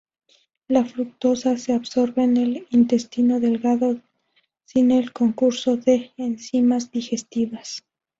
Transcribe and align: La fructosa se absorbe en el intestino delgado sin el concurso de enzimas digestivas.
La 0.67 0.83
fructosa 0.83 1.57
se 1.57 1.73
absorbe 1.73 2.23
en 2.23 2.35
el 2.37 2.67
intestino 2.71 3.39
delgado 3.39 4.01
sin 4.65 4.89
el 4.89 5.13
concurso 5.13 5.77
de 5.77 6.09
enzimas 6.17 6.89
digestivas. 6.91 7.83